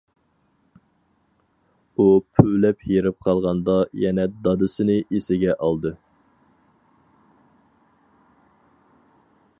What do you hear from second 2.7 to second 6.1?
ھېرىپ قالغاندا، يەنە دادىسىنى ئېسىگە ئالدى.